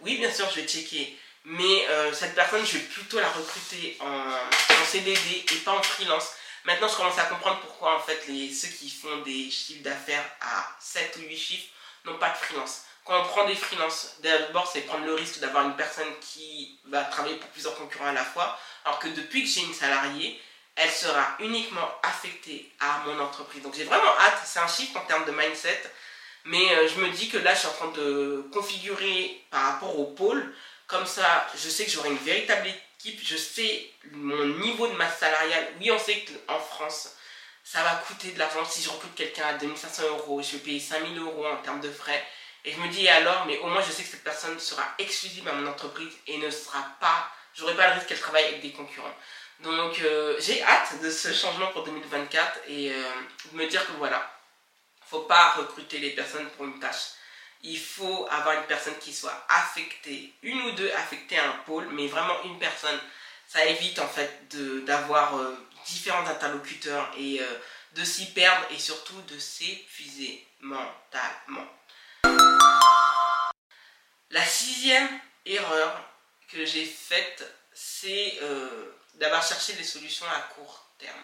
oui, 0.00 0.18
bien 0.18 0.32
sûr, 0.32 0.48
je 0.50 0.60
vais 0.60 0.68
checker, 0.68 1.18
mais 1.44 1.86
euh, 1.88 2.12
cette 2.12 2.34
personne, 2.34 2.64
je 2.64 2.78
vais 2.78 2.84
plutôt 2.84 3.18
la 3.18 3.28
recruter 3.28 3.96
en, 4.00 4.06
en, 4.06 4.84
CDD 4.86 5.44
et 5.52 5.56
pas 5.64 5.72
en 5.72 5.82
freelance. 5.82 6.30
Maintenant, 6.64 6.88
je 6.88 6.96
commence 6.96 7.18
à 7.18 7.24
comprendre 7.24 7.60
pourquoi, 7.60 7.96
en 7.96 8.00
fait, 8.00 8.26
les, 8.28 8.52
ceux 8.52 8.68
qui 8.68 8.90
font 8.90 9.22
des 9.22 9.50
chiffres 9.50 9.82
d'affaires 9.82 10.24
à 10.40 10.76
7 10.80 11.18
ou 11.18 11.22
8 11.22 11.36
chiffres 11.36 11.68
n'ont 12.04 12.18
pas 12.18 12.30
de 12.30 12.36
freelance 12.36 12.82
quand 13.08 13.22
on 13.22 13.24
prend 13.24 13.46
des 13.46 13.54
freelances, 13.54 14.16
d'abord 14.22 14.70
c'est 14.70 14.82
prendre 14.82 15.06
le 15.06 15.14
risque 15.14 15.40
d'avoir 15.40 15.64
une 15.64 15.76
personne 15.76 16.12
qui 16.20 16.78
va 16.84 17.04
travailler 17.04 17.36
pour 17.36 17.48
plusieurs 17.48 17.74
concurrents 17.74 18.08
à 18.08 18.12
la 18.12 18.22
fois, 18.24 18.58
alors 18.84 18.98
que 18.98 19.08
depuis 19.08 19.44
que 19.44 19.48
j'ai 19.48 19.62
une 19.62 19.72
salariée, 19.72 20.38
elle 20.76 20.90
sera 20.90 21.26
uniquement 21.40 21.88
affectée 22.02 22.70
à 22.78 22.98
mon 23.06 23.18
entreprise. 23.18 23.62
Donc 23.62 23.74
j'ai 23.74 23.84
vraiment 23.84 24.14
hâte, 24.20 24.42
c'est 24.44 24.58
un 24.58 24.68
chiffre 24.68 24.98
en 24.98 25.06
termes 25.06 25.24
de 25.24 25.32
mindset, 25.32 25.90
mais 26.44 26.74
euh, 26.74 26.88
je 26.88 27.00
me 27.00 27.08
dis 27.10 27.28
que 27.28 27.38
là 27.38 27.54
je 27.54 27.60
suis 27.60 27.68
en 27.68 27.72
train 27.72 27.92
de 27.92 28.48
configurer 28.52 29.40
par 29.50 29.72
rapport 29.72 29.98
au 29.98 30.06
pôle, 30.06 30.54
comme 30.86 31.06
ça 31.06 31.46
je 31.54 31.68
sais 31.68 31.84
que 31.84 31.90
j'aurai 31.90 32.10
une 32.10 32.18
véritable 32.18 32.68
équipe, 32.68 33.20
je 33.22 33.36
sais 33.36 33.90
mon 34.12 34.44
niveau 34.60 34.86
de 34.86 34.94
masse 34.94 35.18
salariale, 35.18 35.68
oui 35.80 35.90
on 35.90 35.98
sait 35.98 36.24
qu'en 36.24 36.58
France 36.58 37.14
ça 37.64 37.82
va 37.82 38.02
coûter 38.06 38.30
de 38.30 38.38
l'argent, 38.38 38.64
si 38.64 38.82
je 38.82 38.88
recrute 38.88 39.14
quelqu'un 39.14 39.46
à 39.46 39.52
2500 39.54 40.02
euros, 40.08 40.40
je 40.42 40.52
vais 40.52 40.58
payer 40.58 40.80
5000 40.80 41.18
euros 41.18 41.46
en 41.46 41.56
termes 41.58 41.80
de 41.80 41.90
frais, 41.90 42.24
et 42.64 42.72
je 42.72 42.78
me 42.80 42.88
dis 42.88 43.06
alors, 43.08 43.44
mais 43.46 43.58
au 43.58 43.66
moins 43.66 43.82
je 43.82 43.92
sais 43.92 44.02
que 44.02 44.08
cette 44.08 44.24
personne 44.24 44.58
sera 44.58 44.82
exclusive 44.98 45.46
à 45.48 45.52
mon 45.52 45.66
entreprise 45.66 46.12
et 46.26 46.38
ne 46.38 46.50
sera 46.50 46.82
pas, 47.00 47.30
j'aurai 47.54 47.74
pas 47.76 47.88
le 47.88 47.94
risque 47.94 48.06
qu'elle 48.06 48.20
travaille 48.20 48.44
avec 48.44 48.62
des 48.62 48.72
concurrents. 48.72 49.14
Donc 49.60 49.98
euh, 50.00 50.36
j'ai 50.38 50.62
hâte 50.62 51.00
de 51.02 51.10
ce 51.10 51.32
changement 51.32 51.66
pour 51.68 51.84
2024 51.84 52.60
et 52.68 52.92
euh, 52.92 53.02
de 53.52 53.56
me 53.56 53.66
dire 53.66 53.84
que 53.86 53.92
voilà, 53.98 54.30
faut 55.10 55.22
pas 55.22 55.50
recruter 55.52 55.98
les 55.98 56.10
personnes 56.10 56.48
pour 56.50 56.66
une 56.66 56.78
tâche. 56.80 57.12
Il 57.62 57.78
faut 57.78 58.26
avoir 58.30 58.58
une 58.60 58.66
personne 58.66 58.98
qui 58.98 59.12
soit 59.12 59.46
affectée, 59.48 60.32
une 60.42 60.60
ou 60.62 60.70
deux 60.72 60.92
affectées 60.92 61.38
à 61.38 61.48
un 61.48 61.56
pôle, 61.66 61.88
mais 61.92 62.06
vraiment 62.06 62.42
une 62.44 62.58
personne. 62.58 63.00
Ça 63.46 63.64
évite 63.64 63.98
en 63.98 64.08
fait 64.08 64.48
d'avoir 64.84 65.34
différents 65.86 66.26
interlocuteurs 66.26 67.10
et 67.16 67.40
euh, 67.40 67.44
de 67.94 68.04
s'y 68.04 68.26
perdre 68.32 68.66
et 68.70 68.78
surtout 68.78 69.20
de 69.22 69.38
s'épuiser 69.38 70.46
mentalement. 70.60 71.66
La 74.30 74.44
sixième 74.44 75.08
erreur 75.46 76.04
que 76.52 76.64
j'ai 76.64 76.84
faite, 76.84 77.44
c'est 77.72 78.38
euh, 78.42 78.92
d'avoir 79.18 79.46
cherché 79.46 79.74
des 79.74 79.84
solutions 79.84 80.26
à 80.26 80.40
court 80.54 80.86
terme. 80.98 81.22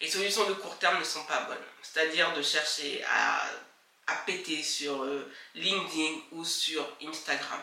Les 0.00 0.10
solutions 0.10 0.48
de 0.48 0.54
court 0.54 0.78
terme 0.78 0.98
ne 0.98 1.04
sont 1.04 1.24
pas 1.24 1.40
bonnes. 1.42 1.56
C'est-à-dire 1.82 2.32
de 2.34 2.42
chercher 2.42 3.04
à, 3.04 3.48
péter 4.26 4.62
sur 4.62 5.02
euh, 5.02 5.30
LinkedIn 5.54 6.20
ou 6.32 6.44
sur 6.44 6.86
Instagram. 7.02 7.62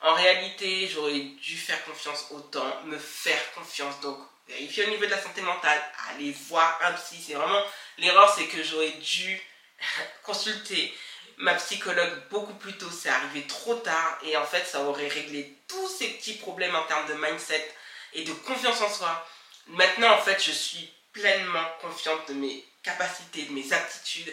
En 0.00 0.14
réalité, 0.14 0.88
j'aurais 0.88 1.20
dû 1.20 1.56
faire 1.56 1.82
confiance 1.84 2.26
au 2.30 2.40
temps, 2.40 2.82
me 2.84 2.98
faire 2.98 3.52
confiance. 3.54 4.00
Donc, 4.00 4.18
vérifier 4.48 4.86
au 4.86 4.90
niveau 4.90 5.04
de 5.04 5.10
la 5.10 5.22
santé 5.22 5.40
mentale, 5.40 5.82
aller 6.10 6.32
voir 6.48 6.78
un 6.82 6.92
psy. 6.92 7.22
C'est 7.26 7.34
vraiment 7.34 7.62
l'erreur, 7.98 8.32
c'est 8.34 8.46
que 8.46 8.62
j'aurais 8.62 8.92
dû 8.92 9.40
consulter 10.22 10.94
ma 11.38 11.54
psychologue 11.54 12.28
beaucoup 12.30 12.54
plus 12.54 12.76
tôt. 12.76 12.90
C'est 12.90 13.08
arrivé 13.08 13.46
trop 13.46 13.76
tard 13.76 14.18
et 14.24 14.36
en 14.36 14.44
fait, 14.44 14.64
ça 14.64 14.82
aurait 14.82 15.08
réglé 15.08 15.56
tous 15.68 15.88
ces 15.88 16.08
petits 16.08 16.34
problèmes 16.34 16.74
en 16.74 16.84
termes 16.84 17.08
de 17.08 17.14
mindset 17.14 17.74
et 18.14 18.24
de 18.24 18.32
confiance 18.32 18.80
en 18.80 18.88
soi. 18.90 19.26
Maintenant, 19.68 20.12
en 20.14 20.20
fait, 20.22 20.42
je 20.42 20.50
suis 20.52 20.92
pleinement 21.12 21.64
confiante 21.80 22.28
de 22.28 22.34
mes 22.34 22.64
capacités, 22.82 23.42
de 23.42 23.52
mes 23.52 23.72
aptitudes. 23.72 24.32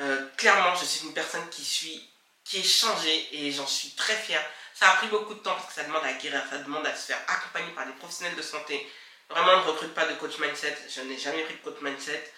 Euh, 0.00 0.26
clairement, 0.36 0.74
je 0.74 0.84
suis 0.84 1.06
une 1.06 1.14
personne 1.14 1.48
qui 1.50 1.64
suis 1.64 2.08
qui 2.44 2.58
est 2.58 2.62
changée 2.62 3.28
et 3.32 3.50
j'en 3.50 3.66
suis 3.66 3.90
très 3.90 4.16
fière. 4.16 4.44
Ça 4.74 4.90
a 4.90 4.96
pris 4.96 5.06
beaucoup 5.06 5.34
de 5.34 5.38
temps 5.38 5.54
parce 5.54 5.66
que 5.68 5.72
ça 5.72 5.84
demande 5.84 6.04
à 6.04 6.12
guérir, 6.14 6.42
ça 6.50 6.58
demande 6.58 6.86
à 6.86 6.94
se 6.94 7.06
faire 7.06 7.20
accompagner 7.26 7.72
par 7.72 7.86
des 7.86 7.92
professionnels 7.92 8.36
de 8.36 8.42
santé. 8.42 8.86
Vraiment, 9.30 9.56
ne 9.56 9.62
recrute 9.62 9.94
pas 9.94 10.04
de 10.06 10.14
coach 10.14 10.38
mindset. 10.38 10.76
Je 10.94 11.00
n'ai 11.02 11.16
jamais 11.16 11.42
pris 11.44 11.54
de 11.54 11.60
coach 11.60 11.80
mindset. 11.80 12.32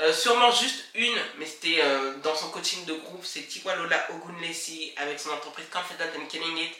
Euh, 0.00 0.12
sûrement 0.12 0.50
juste 0.50 0.86
une, 0.94 1.18
mais 1.36 1.46
c'était 1.46 1.80
euh, 1.82 2.16
dans 2.16 2.34
son 2.34 2.50
coaching 2.50 2.84
de 2.84 2.94
groupe, 2.94 3.24
c'est 3.24 3.42
Tiwalola 3.42 4.10
Ogunlesi 4.10 4.92
avec 4.96 5.20
son 5.20 5.30
entreprise 5.30 5.66
Confident 5.72 6.10
and 6.20 6.26
Killing 6.26 6.58
It. 6.58 6.74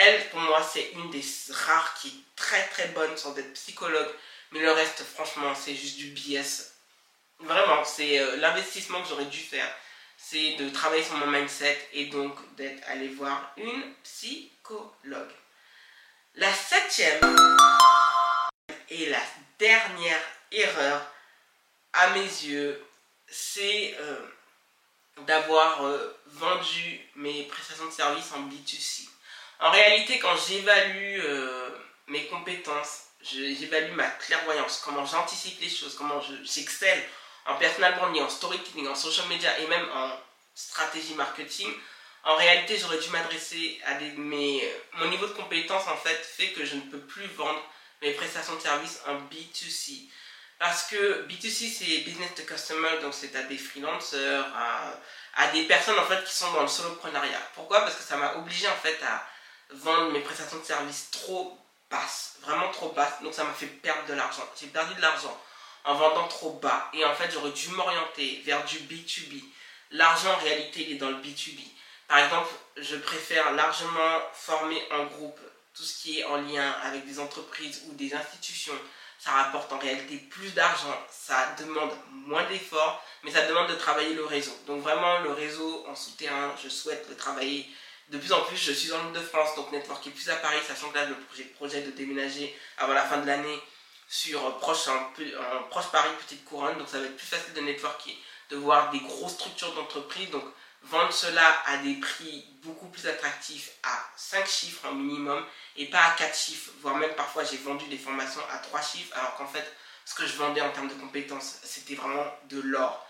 Elle, 0.00 0.28
pour 0.28 0.38
moi, 0.38 0.62
c'est 0.62 0.92
une 0.92 1.10
des 1.10 1.24
rares 1.50 1.94
qui 1.94 2.08
est 2.08 2.36
très 2.36 2.64
très 2.68 2.86
bonne 2.88 3.16
sans 3.16 3.36
être 3.36 3.52
psychologue, 3.54 4.14
mais 4.52 4.60
le 4.60 4.70
reste, 4.70 5.02
franchement, 5.02 5.52
c'est 5.56 5.74
juste 5.74 5.96
du 5.96 6.12
BS. 6.12 6.72
Vraiment, 7.40 7.84
c'est 7.84 8.20
euh, 8.20 8.36
l'investissement 8.36 9.02
que 9.02 9.08
j'aurais 9.08 9.24
dû 9.24 9.40
faire, 9.40 9.68
c'est 10.16 10.54
de 10.54 10.70
travailler 10.70 11.02
sur 11.02 11.16
mon 11.16 11.26
mindset 11.26 11.88
et 11.92 12.06
donc 12.06 12.36
d'être 12.54 12.80
allé 12.88 13.08
voir 13.08 13.52
une 13.56 13.92
psychologue. 14.04 15.32
La 16.36 16.52
septième 16.52 17.20
et 18.90 19.06
la 19.06 19.22
dernière 19.58 20.22
erreur, 20.52 21.12
à 21.92 22.10
mes 22.10 22.20
yeux, 22.20 22.86
c'est 23.26 23.96
euh, 23.98 24.20
d'avoir 25.26 25.84
euh, 25.84 26.16
vendu 26.26 27.00
mes 27.16 27.42
prestations 27.44 27.86
de 27.86 27.92
services 27.92 28.30
en 28.32 28.42
B2C. 28.42 29.08
En 29.60 29.70
réalité, 29.70 30.18
quand 30.18 30.36
j'évalue 30.36 31.20
euh, 31.20 31.70
mes 32.06 32.26
compétences, 32.26 33.06
j'évalue 33.22 33.92
ma 33.94 34.08
clairvoyance, 34.08 34.80
comment 34.84 35.04
j'anticipe 35.04 35.60
les 35.60 35.68
choses, 35.68 35.96
comment 35.96 36.20
j'excelle 36.44 37.02
en 37.46 37.56
personal 37.56 37.96
branding, 37.96 38.22
en 38.22 38.28
storytelling, 38.28 38.86
en 38.86 38.94
social 38.94 39.26
media 39.28 39.58
et 39.58 39.66
même 39.66 39.88
en 39.92 40.10
stratégie 40.54 41.14
marketing. 41.14 41.68
En 42.24 42.36
réalité, 42.36 42.76
j'aurais 42.76 42.98
dû 42.98 43.08
m'adresser 43.10 43.80
à 43.86 43.94
des... 43.94 44.10
Mais 44.16 44.60
mon 44.94 45.08
niveau 45.08 45.26
de 45.26 45.32
compétence, 45.32 45.86
en 45.88 45.96
fait, 45.96 46.16
fait 46.16 46.48
que 46.52 46.64
je 46.64 46.76
ne 46.76 46.82
peux 46.82 47.00
plus 47.00 47.26
vendre 47.28 47.62
mes 48.02 48.12
prestations 48.12 48.54
de 48.54 48.60
services 48.60 49.00
en 49.06 49.14
B2C. 49.14 50.08
Parce 50.58 50.88
que 50.88 51.26
B2C, 51.28 51.72
c'est 51.72 51.98
business 51.98 52.34
to 52.34 52.42
customer, 52.42 53.00
donc 53.00 53.14
c'est 53.14 53.34
à 53.36 53.42
des 53.42 53.56
freelancers, 53.56 54.44
à, 54.54 54.92
à, 55.36 55.48
des 55.52 55.62
personnes 55.62 55.98
en 55.98 56.04
fait 56.04 56.22
qui 56.24 56.34
sont 56.34 56.52
dans 56.52 56.62
le 56.62 56.68
soloprenariat. 56.68 57.40
Pourquoi? 57.54 57.80
Parce 57.82 57.94
que 57.94 58.02
ça 58.02 58.16
m'a 58.16 58.34
obligé 58.34 58.66
en 58.66 58.74
fait 58.74 59.00
à 59.04 59.24
vendre 59.70 60.12
mes 60.12 60.20
prestations 60.20 60.58
de 60.58 60.64
services 60.64 61.10
trop 61.10 61.58
basses, 61.90 62.36
vraiment 62.42 62.70
trop 62.70 62.90
basses, 62.90 63.22
donc 63.22 63.34
ça 63.34 63.44
m'a 63.44 63.52
fait 63.52 63.66
perdre 63.66 64.06
de 64.06 64.14
l'argent. 64.14 64.46
J'ai 64.60 64.66
perdu 64.68 64.94
de 64.94 65.00
l'argent 65.00 65.36
en 65.84 65.94
vendant 65.94 66.28
trop 66.28 66.52
bas, 66.52 66.90
et 66.92 67.04
en 67.04 67.14
fait 67.14 67.30
j'aurais 67.30 67.52
dû 67.52 67.68
m'orienter 67.70 68.42
vers 68.44 68.64
du 68.64 68.78
B2B. 68.78 69.42
L'argent 69.92 70.32
en 70.32 70.38
réalité 70.38 70.82
il 70.82 70.96
est 70.96 70.98
dans 70.98 71.10
le 71.10 71.16
B2B. 71.16 71.60
Par 72.08 72.18
exemple, 72.18 72.48
je 72.76 72.96
préfère 72.96 73.52
largement 73.52 74.20
former 74.32 74.82
en 74.92 75.04
groupe 75.04 75.40
tout 75.74 75.82
ce 75.82 76.02
qui 76.02 76.20
est 76.20 76.24
en 76.24 76.38
lien 76.38 76.72
avec 76.82 77.06
des 77.06 77.20
entreprises 77.20 77.84
ou 77.86 77.94
des 77.94 78.14
institutions, 78.14 78.78
ça 79.18 79.32
rapporte 79.32 79.72
en 79.72 79.78
réalité 79.78 80.16
plus 80.16 80.54
d'argent, 80.54 80.96
ça 81.10 81.54
demande 81.58 81.90
moins 82.10 82.44
d'efforts, 82.44 83.04
mais 83.22 83.30
ça 83.30 83.46
demande 83.46 83.68
de 83.68 83.74
travailler 83.74 84.14
le 84.14 84.24
réseau. 84.24 84.56
Donc 84.66 84.82
vraiment, 84.82 85.18
le 85.20 85.32
réseau 85.32 85.84
en 85.88 85.94
souterrain, 85.94 86.54
je 86.62 86.68
souhaite 86.68 87.06
le 87.08 87.16
travailler 87.16 87.68
de 88.10 88.18
plus 88.18 88.32
en 88.32 88.40
plus. 88.42 88.56
Je 88.56 88.72
suis 88.72 88.92
en 88.92 89.08
Ile 89.08 89.12
de 89.12 89.20
France, 89.20 89.54
donc 89.56 89.72
Network 89.72 90.06
est 90.06 90.10
plus 90.10 90.28
à 90.30 90.36
Paris, 90.36 90.58
sachant 90.66 90.90
que 90.90 90.96
là, 90.96 91.06
le 91.06 91.16
projet, 91.54 91.82
de 91.82 91.90
déménager 91.90 92.56
avant 92.78 92.94
la 92.94 93.04
fin 93.04 93.18
de 93.18 93.26
l'année 93.26 93.60
sur 94.08 94.58
proche, 94.58 94.88
en, 94.88 95.12
proche 95.70 95.90
Paris, 95.92 96.10
Petite 96.20 96.44
Couronne, 96.44 96.78
donc 96.78 96.88
ça 96.88 96.98
va 96.98 97.06
être 97.06 97.16
plus 97.16 97.26
facile 97.26 97.52
de 97.52 97.60
networker, 97.60 98.16
de 98.50 98.56
voir 98.56 98.90
des 98.90 99.00
grosses 99.00 99.34
structures 99.34 99.74
d'entreprise. 99.74 100.30
Donc 100.30 100.44
vendre 100.82 101.12
cela 101.12 101.62
à 101.66 101.78
des 101.78 101.94
prix 101.94 102.44
beaucoup 102.62 102.88
plus 102.88 103.06
attractifs 103.06 103.72
à 103.82 103.98
5 104.16 104.46
chiffres 104.46 104.86
en 104.88 104.94
minimum 104.94 105.44
et 105.76 105.86
pas 105.86 106.02
à 106.02 106.10
4 106.12 106.36
chiffres, 106.36 106.70
voire 106.80 106.96
même 106.96 107.14
parfois 107.14 107.44
j'ai 107.44 107.56
vendu 107.56 107.86
des 107.88 107.98
formations 107.98 108.40
à 108.50 108.58
3 108.58 108.80
chiffres 108.80 109.16
alors 109.16 109.36
qu'en 109.36 109.46
fait 109.46 109.64
ce 110.04 110.14
que 110.14 110.26
je 110.26 110.34
vendais 110.36 110.60
en 110.60 110.70
termes 110.70 110.88
de 110.88 110.94
compétences 110.94 111.58
c'était 111.64 111.94
vraiment 111.94 112.26
de 112.44 112.60
l'or. 112.60 113.04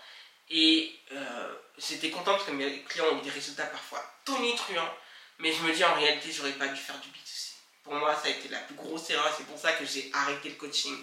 Et 0.49 0.91
euh, 1.11 1.55
j'étais 1.77 2.09
content 2.09 2.31
parce 2.33 2.45
que 2.45 2.51
mes 2.51 2.81
clients 2.83 3.05
ont 3.11 3.19
eu 3.19 3.21
des 3.21 3.29
résultats 3.29 3.67
parfois 3.67 4.03
tonitruants, 4.35 4.93
mais 5.39 5.51
je 5.51 5.61
me 5.63 5.73
dis 5.73 5.83
en 5.83 5.93
réalité 5.95 6.31
j'aurais 6.31 6.53
pas 6.53 6.67
dû 6.67 6.79
faire 6.79 6.99
du 6.99 7.09
B2C. 7.09 7.53
Pour 7.83 7.93
moi 7.95 8.15
ça 8.15 8.27
a 8.27 8.31
été 8.31 8.47
la 8.49 8.59
plus 8.59 8.75
grosse 8.75 9.09
erreur, 9.09 9.33
c'est 9.35 9.45
pour 9.45 9.57
ça 9.57 9.73
que 9.73 9.85
j'ai 9.85 10.09
arrêté 10.13 10.49
le 10.49 10.55
coaching. 10.55 10.97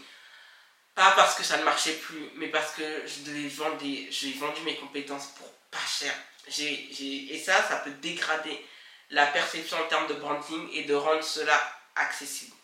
Pas 0.95 1.13
parce 1.13 1.35
que 1.35 1.43
ça 1.43 1.59
ne 1.59 1.65
marchait 1.65 1.95
plus, 1.95 2.31
mais 2.37 2.49
parce 2.49 2.73
que 2.73 2.83
je 3.07 3.49
vendre 3.49 3.77
des, 3.77 4.09
j'ai 4.11 4.33
vendu 4.33 4.63
mes 4.63 4.77
compétences 4.77 5.27
pour 5.37 5.51
pas 5.71 5.87
cher 5.87 6.15
et 6.49 7.43
ça, 7.45 7.63
ça 7.69 7.77
peut 7.79 7.91
dégrader 8.03 8.65
la 9.11 9.27
perception 9.27 9.77
en 9.79 9.89
termes 9.89 10.07
de 10.07 10.15
branding 10.15 10.69
et 10.73 10.85
de 10.85 10.95
rendre 10.95 11.23
cela 11.23 11.61
accessible. 11.97 12.55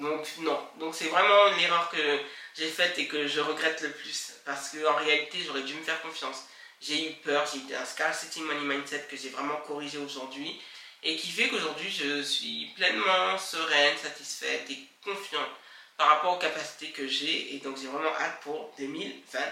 Donc 0.00 0.26
non, 0.38 0.68
donc 0.78 0.94
c'est 0.94 1.08
vraiment 1.08 1.56
l'erreur 1.56 1.90
que 1.90 2.20
j'ai 2.56 2.68
faite 2.68 2.98
et 2.98 3.06
que 3.06 3.26
je 3.26 3.40
regrette 3.40 3.82
le 3.82 3.90
plus 3.90 4.32
parce 4.44 4.70
qu'en 4.70 4.94
réalité 4.94 5.38
j'aurais 5.44 5.62
dû 5.62 5.74
me 5.74 5.82
faire 5.82 6.00
confiance. 6.00 6.44
J'ai 6.80 7.10
eu 7.10 7.12
peur, 7.22 7.44
j'ai 7.52 7.58
eu 7.58 7.76
un 7.76 7.84
scarcity 7.84 8.40
money 8.40 8.64
mindset 8.64 9.04
que 9.10 9.14
j'ai 9.14 9.28
vraiment 9.28 9.60
corrigé 9.66 9.98
aujourd'hui 9.98 10.58
et 11.04 11.14
qui 11.16 11.28
fait 11.28 11.48
qu'aujourd'hui 11.48 11.90
je 11.90 12.22
suis 12.22 12.70
pleinement 12.74 13.36
sereine, 13.36 13.96
satisfaite 14.02 14.64
et 14.70 14.78
confiante 15.04 15.50
par 15.98 16.08
rapport 16.08 16.36
aux 16.36 16.38
capacités 16.38 16.86
que 16.96 17.06
j'ai 17.06 17.54
et 17.54 17.60
donc 17.62 17.76
j'ai 17.76 17.86
vraiment 17.86 18.08
hâte 18.18 18.40
pour 18.42 18.70
2024. 18.78 19.44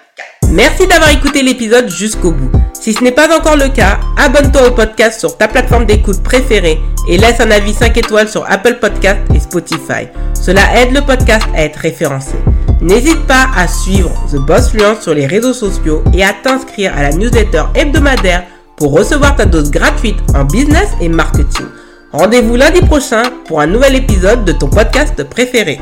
Merci 0.52 0.87
d'avoir 0.87 1.11
écouté 1.11 1.42
l'épisode 1.42 1.90
jusqu'au 1.90 2.32
bout. 2.32 2.50
Si 2.73 2.94
ce 2.94 3.04
n'est 3.04 3.12
pas 3.12 3.37
encore 3.37 3.56
le 3.56 3.68
cas, 3.68 4.00
abonne-toi 4.16 4.68
au 4.68 4.70
podcast 4.70 5.20
sur 5.20 5.37
ta 5.37 5.49
plateforme 5.49 5.85
d'écoute 5.85 6.23
préférée 6.23 6.78
et 7.11 7.18
laisse 7.18 7.40
un 7.40 7.50
avis 7.50 7.75
5 7.75 7.94
étoiles 7.99 8.30
sur 8.30 8.50
Apple 8.50 8.78
Podcast 8.78 9.20
et 9.35 9.40
Spotify. 9.40 10.08
Cela 10.32 10.80
aide 10.80 10.94
le 10.94 11.04
podcast 11.04 11.47
à 11.54 11.62
être 11.64 11.76
référencé. 11.76 12.37
N'hésite 12.88 13.26
pas 13.26 13.49
à 13.54 13.68
suivre 13.68 14.11
The 14.33 14.37
Boss 14.37 14.71
Fluence 14.71 15.02
sur 15.02 15.12
les 15.12 15.26
réseaux 15.26 15.52
sociaux 15.52 16.02
et 16.14 16.25
à 16.25 16.33
t'inscrire 16.33 16.97
à 16.97 17.02
la 17.02 17.11
newsletter 17.11 17.64
hebdomadaire 17.75 18.45
pour 18.76 18.92
recevoir 18.92 19.37
ta 19.37 19.45
dose 19.45 19.71
gratuite 19.71 20.16
en 20.35 20.45
business 20.45 20.88
et 21.02 21.11
marketing. 21.11 21.66
Rendez-vous 22.12 22.57
lundi 22.57 22.80
prochain 22.80 23.25
pour 23.47 23.61
un 23.61 23.66
nouvel 23.66 23.95
épisode 23.95 24.47
de 24.47 24.52
ton 24.52 24.71
podcast 24.71 25.23
préféré. 25.25 25.78